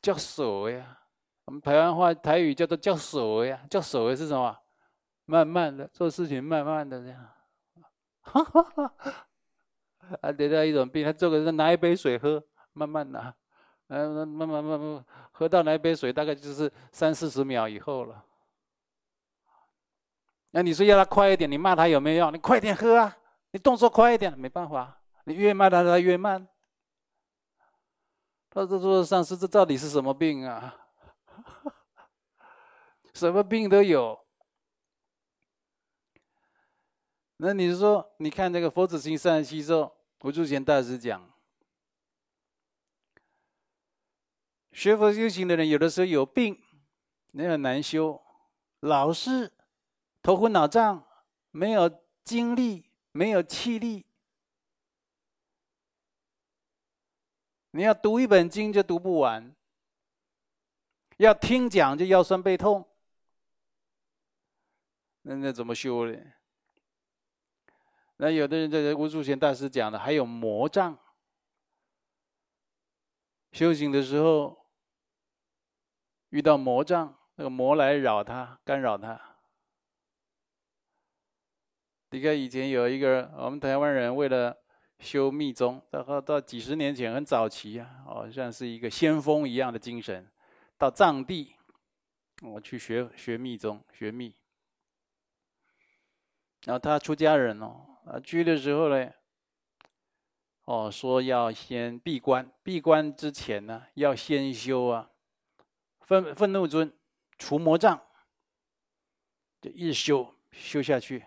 [0.00, 1.00] 叫手呀。
[1.46, 4.56] 我们台湾话台语叫做叫手呀，叫手是什么？
[5.24, 7.28] 慢慢的做事情，慢慢的这样。
[8.22, 8.94] 哈哈哈。
[10.20, 12.40] 啊，得到一种病，他做个是拿一杯水喝，
[12.76, 13.34] 慢慢拿，
[13.88, 18.22] 嗯，慢慢慢慢喝到那一杯水，大概就是三四十秒以后了。
[20.50, 22.32] 那你说要他快一点，你骂他有没有用？
[22.32, 23.16] 你快点喝啊，
[23.52, 26.46] 你动作快一点，没办法，你越骂他，他越慢。
[28.50, 30.74] 他这说：“上师，这到底是什么病啊？
[33.12, 34.18] 什么病都有。
[37.36, 41.30] 那你说，你看这个佛子行三十七咒，无住贤大师讲，
[44.76, 46.62] 学佛修行的人，有的时候有病，
[47.30, 48.22] 你很难修，
[48.80, 49.50] 老是
[50.22, 51.02] 头昏脑胀，
[51.50, 51.90] 没有
[52.22, 54.04] 精力，没有气力。”
[57.72, 59.56] 你要读一本经就读不完，
[61.16, 62.86] 要听讲就腰酸背痛，
[65.22, 66.18] 那那怎么修呢？
[68.18, 70.98] 那有的人在这无住贤大师讲的，还有魔障，
[73.52, 74.65] 修行的时候
[76.36, 79.18] 遇到魔障，那个魔来扰他，干扰他。
[82.10, 84.54] 你看以前有一个我们台湾人为了。
[84.98, 90.26] 修密宗，到到几十年前很早期啊，好像是一个先锋一样的精神。
[90.78, 91.54] 到藏地，
[92.40, 94.34] 我去学学密宗，学密。
[96.64, 99.12] 然后他出家人哦，啊，去的时候呢，
[100.64, 105.10] 哦，说要先闭关，闭关之前呢，要先修啊，
[106.06, 106.92] 愤愤怒尊，
[107.36, 108.00] 除魔障，
[109.60, 111.24] 就一修修下去，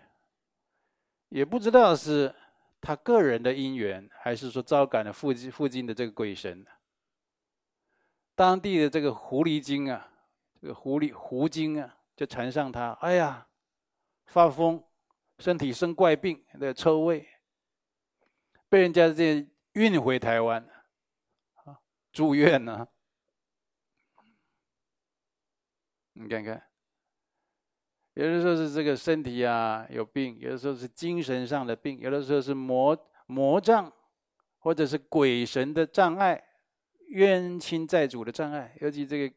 [1.28, 2.34] 也不知道是
[2.80, 6.66] 他个人的因缘，还是说招感了附近附近的这个鬼神。
[8.34, 10.10] 当地的这个狐狸精啊，
[10.62, 13.46] 这个狐狸狐精啊，就缠上他，哎呀，
[14.24, 14.82] 发疯，
[15.38, 17.28] 身体生怪病的臭味，
[18.70, 20.66] 被人家这运回台湾，
[21.64, 21.78] 啊，
[22.12, 22.88] 住院呢。
[26.22, 26.62] 你看看，
[28.12, 32.94] 有的时候是这个身体啊有病，有的时候是精神上的病，有的时候是魔
[33.26, 33.90] 魔障，
[34.58, 36.42] 或者是鬼神的障碍、
[37.08, 38.76] 冤亲债主的障碍。
[38.82, 39.34] 尤其这个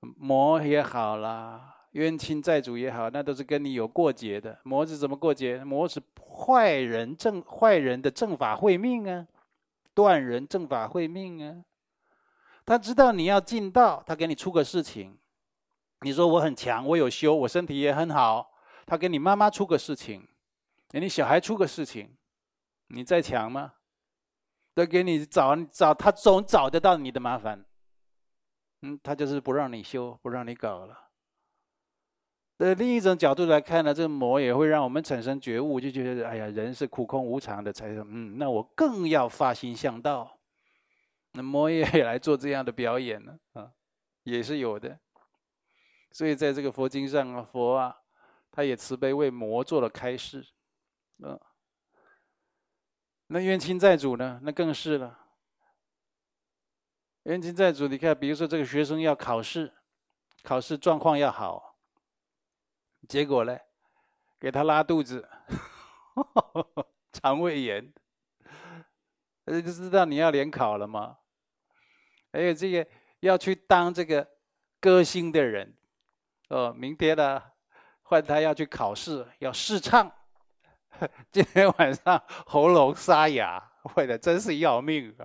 [0.00, 4.58] 魔也好啦，冤亲债主也好，那都是跟你有过节的。
[4.64, 5.62] 魔是怎么过节？
[5.62, 9.26] 魔是坏人正坏人的正法会命啊，
[9.92, 11.62] 断人正法会命啊。
[12.64, 15.18] 他知道你要进道，他给你出个事情。
[16.02, 18.50] 你说我很强，我有修，我身体也很好。
[18.84, 20.28] 他给你妈妈出个事情，
[20.88, 22.16] 给你小孩出个事情，
[22.88, 23.74] 你再强吗？
[24.74, 27.64] 都给你找找，他总找得到你的麻烦。
[28.82, 30.98] 嗯，他就是不让你修，不让你搞了。
[32.58, 40.38] 呃，另一种角度来看呢，这个魔也会让我们产生觉悟，就觉得哎呀，人是苦空无常的，才说嗯，那我更要发心向道。
[41.32, 43.70] 那魔也也 来做这样的表演呢，啊，
[44.24, 44.98] 也是有的。
[46.12, 48.02] 所以在这个佛经上啊，佛啊，
[48.50, 50.46] 他也慈悲为魔做了开示，
[51.24, 51.40] 嗯，
[53.28, 54.38] 那冤亲债主呢？
[54.42, 55.18] 那更是了。
[57.22, 59.72] 冤亲债主，你看，比如说这个学生要考试，
[60.42, 61.78] 考试状况要好，
[63.08, 63.58] 结果呢，
[64.38, 65.26] 给他拉肚子，
[67.12, 67.90] 肠胃炎，
[69.46, 71.18] 呃，就知道你要联考了吗？
[72.32, 72.86] 还有这个
[73.20, 74.28] 要去当这个
[74.78, 75.74] 歌星的人。
[76.52, 77.42] 哦，明天呢，
[78.02, 80.12] 换他要去考试，要试唱。
[81.32, 85.24] 今天晚上喉咙沙哑，坏的真是要命啊！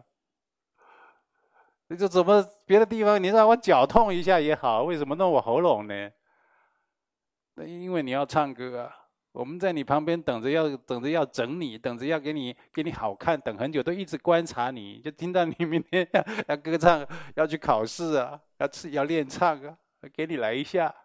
[1.90, 6.10] 你就怎么别的地方你让我脚痛一下也好，为什么弄我喉咙呢？
[7.56, 8.96] 那因为你要唱歌啊，
[9.34, 19.78] 我们在你旁边等着，要等着要整你，等着要给你给你好看，等很久都一直观察你，就听到你明天要 要歌唱，要去考试啊，要吃要练唱啊，
[20.13, 20.96] 给你来一下。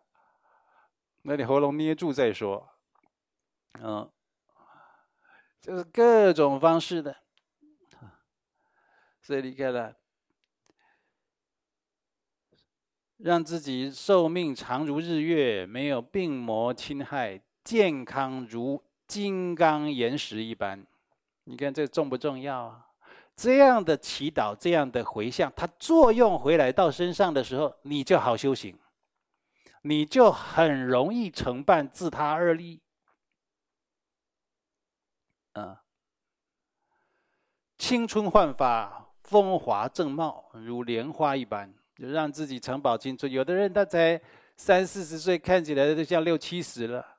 [1.22, 2.68] 那你喉咙捏住再说，
[3.80, 4.10] 嗯，
[5.60, 7.16] 就是各种方式的，
[9.22, 9.94] 所以你看了，
[13.18, 20.84] 让自己寿命长如日月，没有病魔侵害，健康如金刚岩石一般。
[21.44, 22.88] 你看这重不重要啊？
[23.36, 28.76] 这样的祈祷，这样的回向，它作用回来到身上的时候，你就好修行。
[29.82, 32.80] 你就很容易成办自他二利，
[35.52, 35.82] 啊，
[37.76, 43.30] 青春焕发，风华正茂，如莲花一般，就让自己长保青春。
[43.30, 44.20] 有的人他才
[44.56, 47.18] 三四十岁，看起来都像六七十了，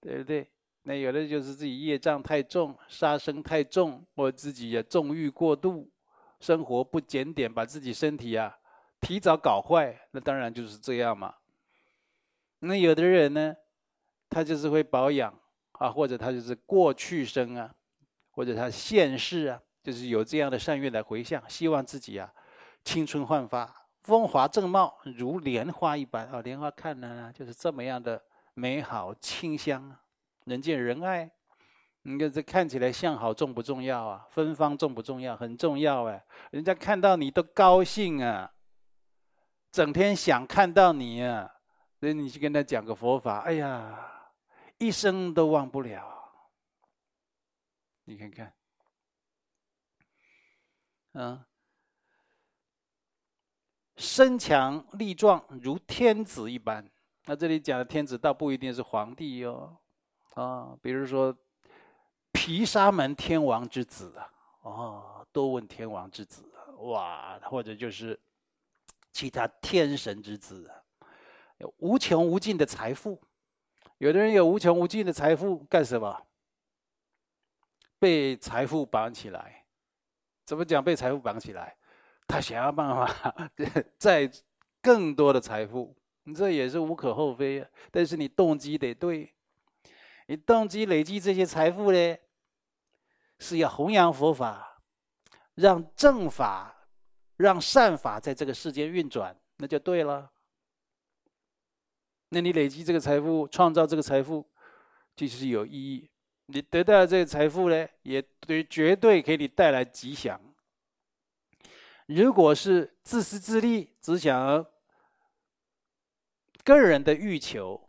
[0.00, 0.48] 对不对？
[0.82, 5.90] 那有的就是自己业障太重，杀生太重，或自己也纵欲过度，
[6.38, 8.56] 生活不检点，把自己身体啊
[9.00, 11.34] 提早搞坏，那当然就是这样嘛。
[12.60, 13.54] 那有的人呢，
[14.28, 15.34] 他就是会保养
[15.72, 17.74] 啊，或者他就是过去生啊，
[18.30, 22.30] 或者他现世啊，就是有这样的善愿来回向，希望自己啊
[22.84, 26.42] 青春焕发、风华正茂，如莲花一般啊。
[26.42, 29.96] 莲花看了呢，就是这么样的美好清香，
[30.44, 31.30] 人见人爱。
[32.02, 34.26] 你看这看起来相好重不重要啊？
[34.30, 35.36] 芬芳重不重要？
[35.36, 38.52] 很重要哎，人家看到你都高兴啊，
[39.72, 41.56] 整天想看到你啊。
[42.00, 44.32] 所以你去跟他讲个佛法，哎呀，
[44.78, 46.16] 一生都忘不了。
[48.04, 48.54] 你看看，
[51.12, 51.44] 嗯，
[53.96, 56.90] 身强力壮如天子一般。
[57.26, 59.76] 那这里讲的天子倒不一定是皇帝哟，
[60.36, 61.36] 啊，比如说
[62.32, 64.32] 毗沙门天王之子啊，
[64.62, 68.18] 哦，多闻天王之子，哇，或者就是
[69.12, 70.79] 其他天神之子啊。
[71.60, 73.20] 有无穷无尽的财富，
[73.98, 76.26] 有的人有无穷无尽的财富干什么？
[77.98, 79.66] 被财富绑起来。
[80.46, 80.82] 怎么讲？
[80.82, 81.76] 被财富绑起来，
[82.26, 83.50] 他想要办法
[83.98, 84.28] 再
[84.82, 85.94] 更多的财富，
[86.24, 87.64] 你这也是无可厚非。
[87.90, 89.32] 但是你动机得对，
[90.26, 92.16] 你动机累积这些财富呢，
[93.38, 94.82] 是要弘扬佛法，
[95.54, 96.88] 让正法、
[97.36, 100.32] 让善法在这个世间运转，那就对了。
[102.30, 104.46] 那你累积这个财富，创造这个财富，
[105.16, 106.08] 就是有意义。
[106.46, 110.40] 你得到这个财富呢，也对绝对给你带来吉祥。
[112.06, 114.64] 如果是自私自利，只想
[116.64, 117.88] 个人的欲求，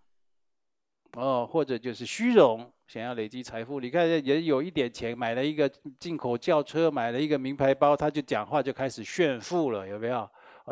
[1.13, 3.79] 哦，或者就是虚荣，想要累积财富。
[3.79, 10.29] 你看，也有一点钱，买了一个进口轿车，买了一个名牌包，他就讲话就开始炫富了，有没有？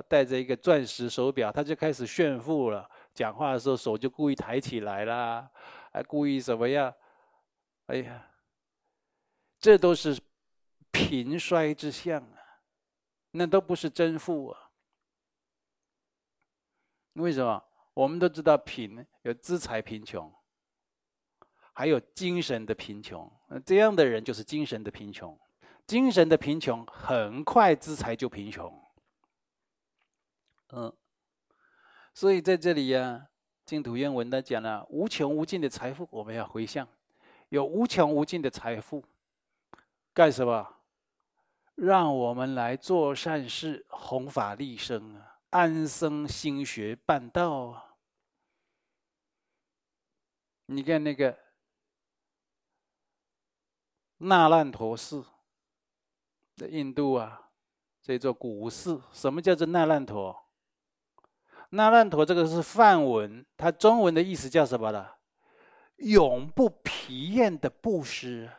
[0.08, 2.88] 戴着一个钻石手表，他就开始炫富了。
[3.20, 5.52] 讲话的时候手就故意抬起来啦，
[5.92, 6.96] 还故意怎么样？
[7.88, 8.32] 哎呀，
[9.60, 10.18] 这都是
[10.90, 12.40] 贫衰之相啊。
[13.32, 14.72] 那都不是真富啊！
[17.16, 17.62] 为什么？
[17.94, 20.34] 我们都知道贫有资财贫穷，
[21.74, 23.30] 还有精神的贫穷。
[23.50, 25.38] 那这样的人就是精神的贫穷。
[25.86, 28.82] 精神的贫穷很快资财就贫穷。
[30.70, 30.96] 嗯，
[32.20, 33.30] 所以在这里呀，
[33.66, 36.86] 净土愿文他讲了无穷无尽的财富，我们要回向，
[37.48, 39.02] 有无穷无尽的财富，
[40.14, 40.76] 干什么？
[41.76, 45.40] 让我们来做善事，弘法利生啊！
[45.52, 47.96] 安生心学办道啊！
[50.66, 51.40] 你看那个
[54.18, 55.24] 那烂陀寺，
[56.58, 57.50] 在印度啊，
[58.02, 60.49] 这座古寺，什么叫做那烂陀？
[61.70, 65.06] 那烂陀这个是梵文，它中文的意思叫什么呢？
[65.98, 68.50] 永不疲厌的布施。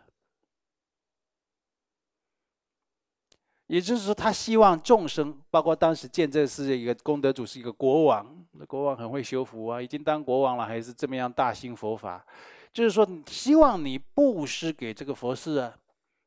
[3.66, 12.26] 也就是说，他希望众生，包括当时建这寺的一个功德主是一个国王，那国王很会修福啊，已经当国王了，还是这么样大兴佛法。
[12.72, 15.76] 就是说，希望你布施给这个佛寺啊，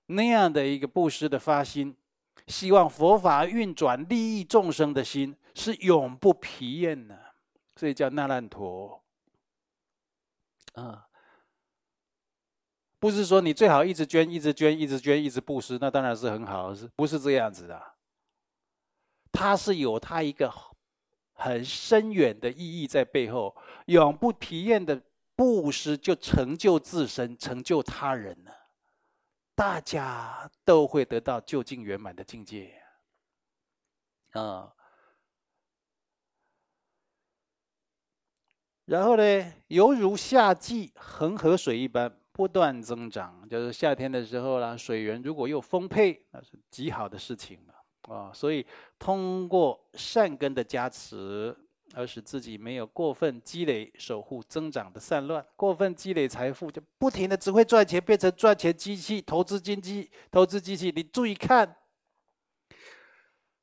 [0.05, 1.93] 那样的一个布施的发心，
[2.47, 7.35] 希望佛法运转利益众生的心是永不疲厌的，
[7.75, 9.03] 所以叫那烂陀
[10.73, 11.07] 啊。
[12.99, 17.95] 不是说你最好一直捐，一直捐，一直捐，一直布施，那当然是很好，是不是这样子的？
[19.31, 20.53] 它是有它一个
[21.33, 23.53] 很深远的意义在背后，
[23.87, 25.01] 永不疲厌的
[25.35, 28.55] 布施，就成就自身，成就他人了，
[29.53, 32.81] 大家都会得到究竟圆满的境界。
[34.31, 34.73] 啊，
[38.85, 42.11] 然后呢，犹如夏季恒河水一般。
[42.35, 48.33] 不断增长，就是夏天的时候啦，水源如果又丰沛，那是极好的事情了啊！
[48.33, 48.65] 所以
[48.97, 51.55] 通过善根的加持，
[51.93, 55.45] 而使自己没有过分积累、守护增长的散乱。
[55.55, 60.91] 过分积累财富，就不停的只会赚钱，变成赚钱机器、投资经济、投资机器。
[60.95, 61.75] 你注意看，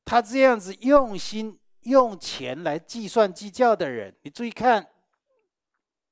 [0.05, 4.87] 他这样子用心用钱来计算计较的人，你注意看，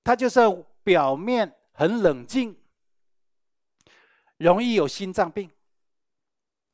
[0.08, 1.54] 他就算表面。
[1.74, 2.56] 很冷静，
[4.38, 5.48] 容易有心脏病、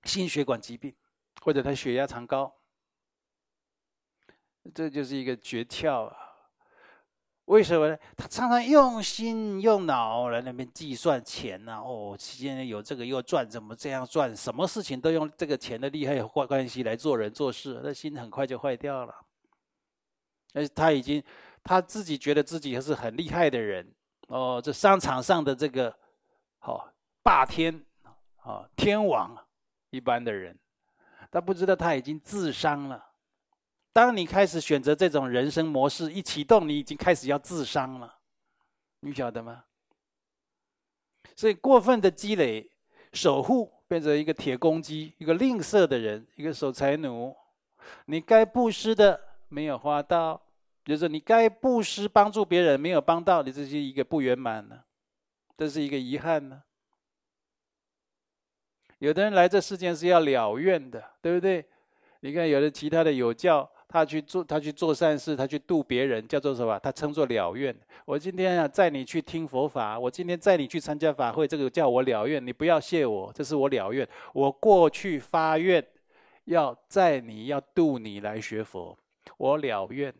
[0.04, 0.94] 心血管疾病，
[1.42, 2.50] 或者他血压常高，
[4.74, 6.16] 这就是一个诀窍啊！
[7.44, 7.98] 为什么呢？
[8.16, 11.82] 他常常用心用脑来那边计算钱呐、啊。
[11.82, 14.34] 哦，现在有这个又赚，怎么这样赚？
[14.34, 19.14] 什么事情都用这个钱的利害关关系来做人做事，那心很快就坏掉了。
[20.54, 21.22] 而他已经
[21.64, 23.92] 他自己觉得自己是很厉害的人。
[24.28, 25.94] 哦，这商场上的这个，
[26.58, 26.92] 好、哦、
[27.22, 29.36] 霸天，啊、哦、天王
[29.90, 30.58] 一般的人，
[31.30, 33.04] 他不知道他已经自伤了。
[33.92, 38.16] 当你开始选择这种人生模式一启动，你已经开始要自伤了，
[39.00, 39.64] 你晓得吗？
[41.36, 42.70] 所以过分的积累、
[43.12, 47.36] 守护，变成一个铁公鸡，一个吝啬的人，一个守财奴。
[48.06, 50.40] 你该布施的没有花到。
[50.84, 54.80] 就是你该布施帮助别人没有帮到，你这是一个不圆满呢，
[55.56, 56.62] 这是一个遗憾呢。
[58.98, 61.64] 有的人来这世间是要了愿的，对不对？
[62.20, 66.78] 你看有的其他的有教，他去做他去做善事，他去度别人，叫做什么？
[66.78, 67.74] 他称作了愿。
[68.06, 72.46] 我今天啊载你去听佛法，我今天载你去参加法会，这个叫我了愿。
[72.46, 74.08] 你不要谢我，这是我了愿。
[74.32, 75.84] 我过去发愿，
[76.44, 78.96] 要载你要度你来学佛，
[79.36, 80.14] 我了愿。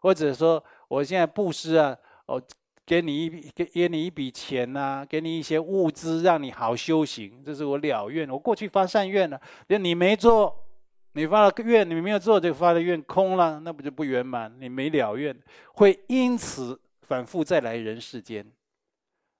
[0.00, 1.96] 或者说，我现在布施啊，
[2.26, 2.42] 哦，
[2.84, 8.28] 给你一笔，给给你一笔钱呐、啊，给你一些物资，让你好修行，这是我了愿。
[8.28, 10.66] 我过去发善愿了，就你没做，
[11.12, 14.54] 你发了愿，你没有做，就发的愿空了，那不就不圆满？
[14.58, 15.38] 你没了愿，
[15.74, 18.50] 会因此反复再来人世间。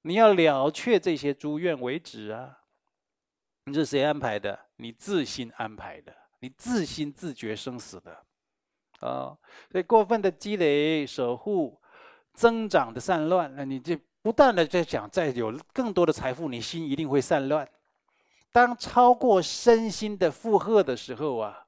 [0.02, 2.58] 你要了却这些诸愿为止啊！
[3.66, 4.58] 你是谁安排的？
[4.76, 8.24] 你自心安排的，你自心自觉生死的。
[9.00, 9.36] 啊、
[9.70, 11.80] 所以过分的积累、守护、
[12.34, 17.68] 增长的散乱，那你就不断的在讲，再有更多的财富，你心一定会散乱。
[18.52, 21.66] 当超过身心的负荷的时候啊，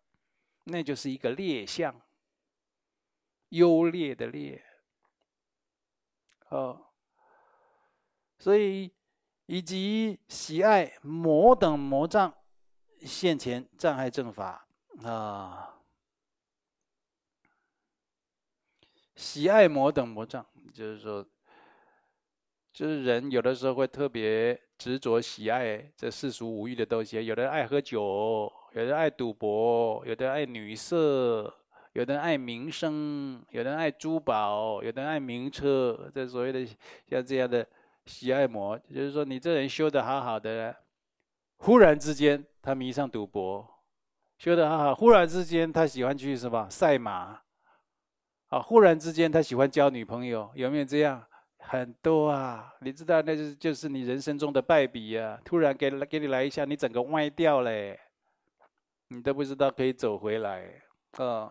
[0.64, 1.94] 那就是一个劣相，
[3.48, 4.62] 优劣的劣。
[6.50, 6.78] 哦，
[8.38, 8.92] 所以
[9.46, 12.34] 以及喜爱魔等魔障
[13.00, 14.66] 现前障碍正法
[15.02, 15.74] 啊，
[19.22, 20.44] 喜爱魔等魔障，
[20.74, 21.24] 就是说。
[22.74, 31.54] 就是人有的时候会特别执着喜爱这世俗五欲的东西，有的人爱喝酒，有的人爱赌博，有的人爱女色，
[31.92, 36.10] 有的人爱名声，有的人爱珠宝，有的人爱名车。
[36.14, 36.66] 这所谓的
[37.10, 37.66] 像这样的
[38.06, 40.74] 喜爱魔，就是说你这人修得好好的，
[41.58, 43.68] 忽然之间他迷上赌博，
[44.38, 47.38] 修得好好，忽然之间他喜欢去什么赛马，
[48.52, 51.24] 啊，忽然之间他喜欢交女朋友，有没有这样？
[51.56, 55.40] 很多啊，你知道，那就是就是你人生中的败笔啊！
[55.42, 57.70] 突然给给你来一下，你整个歪掉了，
[59.08, 60.70] 你都不知道可以走回来，
[61.16, 61.50] 哦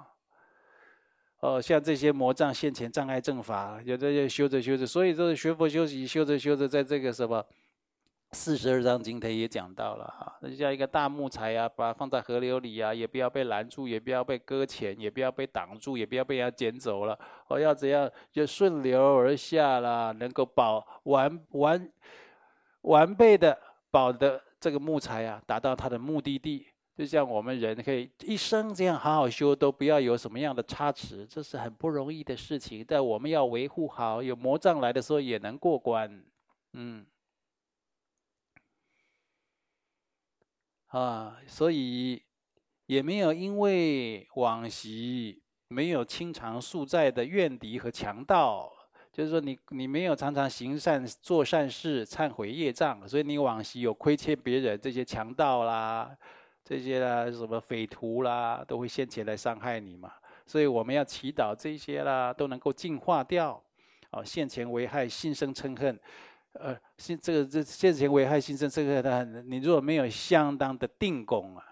[1.39, 7.43] 哦，像这些魔障现前障碍正法，有的就修着修着，所以说学佛修习修着修着，在这个什么。
[8.34, 17.20] 四十二章经，他也讲到了哈，那就像一个大木材啊，把它放在河流里啊，也不要被拦住，也不要被搁浅，也不要被挡住，也不要被人家捡走了。
[17.50, 21.92] 哦，要怎样就顺流而下啦，能够保完完
[22.84, 23.58] 完备的
[23.92, 26.66] 保的这个木材啊，达到它的目的地。
[26.96, 32.86] 就像我们人可以一生这样好好修，都不要有什么样的差池，这是很不容易的事情。
[32.88, 36.24] 但我们要维护好，有魔障来的时候也能过关。
[36.74, 37.06] 嗯。
[40.92, 42.22] 啊，所以
[42.86, 48.70] 也没有因为往昔没有清偿宿债的怨敌和强盗，
[49.12, 56.14] 就是说你你没有常常行善做善事忏悔业障，所以你往昔有亏欠别人这些强盗啦，
[56.66, 60.12] 这些啦什么匪徒啦，都会现前来伤害你嘛。
[60.46, 63.64] 所以我们要祈祷这些啦都能够净化掉，
[64.10, 65.98] 啊，现前为害心生嗔恨。
[66.54, 71.66] 呃，现这个这现前危害心生这个的，你如果没有相当的定功啊，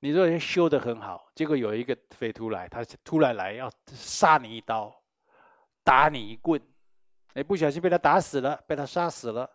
[0.00, 4.94] 你如果修得很好，结果有一个匪徒来，他突然来要杀你一刀，
[5.82, 6.60] 打你一棍，
[7.32, 9.48] 哎，不小心被他打死了，被他杀死了，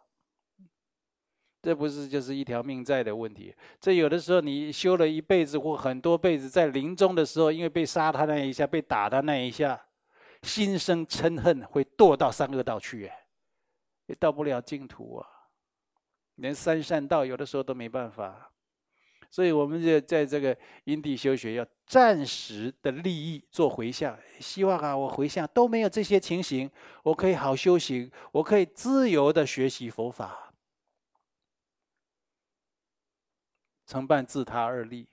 [1.61, 3.55] 这不是就是一条命债的问题？
[3.79, 9.79] 这有的时候你修了一辈子或很多辈子，在临终的时候，因为被杀他那一下，被打他那一下，
[10.41, 13.26] 心生嗔恨，会堕到三恶道去，哎。
[14.07, 15.27] 也到不了净土啊，
[16.35, 18.51] 连三善道有的时候都没办法，
[19.29, 26.69] 所以我们就在这个因地修学，要暂时的利益做回向，希望啊，我回向都没有这些情形，
[27.03, 30.53] 我可以好修行，我可以自由的学习佛法，
[33.85, 35.07] 承办自他二立。